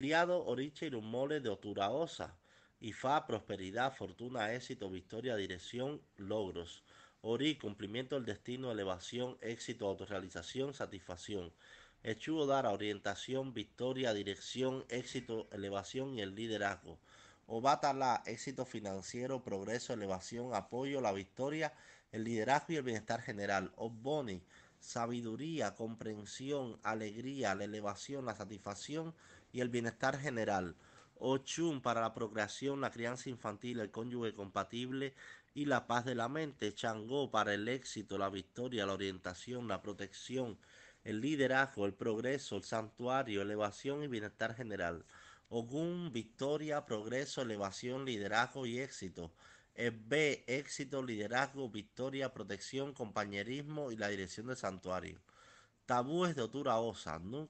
[0.00, 2.38] Liado, Oriche y mole de Oturaosa.
[2.78, 6.84] Ifá, prosperidad, fortuna, éxito, victoria, dirección, logros.
[7.20, 11.52] Ori, cumplimiento del destino, elevación, éxito, autorrealización, satisfacción.
[12.04, 17.00] Echuo Dara, orientación, victoria, dirección, éxito, elevación y el liderazgo.
[17.48, 21.74] Obatala, éxito financiero, progreso, elevación, apoyo, la victoria,
[22.12, 23.72] el liderazgo y el bienestar general.
[23.74, 24.44] Oboni,
[24.80, 29.14] sabiduría, comprensión, alegría, la elevación, la satisfacción
[29.52, 30.76] y el bienestar general.
[31.16, 35.14] Ochun para la procreación, la crianza infantil, el cónyuge compatible
[35.54, 36.74] y la paz de la mente.
[36.74, 40.58] Changó para el éxito, la victoria, la orientación, la protección,
[41.04, 45.04] el liderazgo, el progreso, el santuario, elevación y bienestar general.
[45.48, 49.32] Ogún, victoria, progreso, elevación, liderazgo y éxito.
[49.78, 55.20] B, éxito, liderazgo, victoria, protección, compañerismo y la dirección del santuario.
[55.86, 57.20] Tabúes de Otura Osa.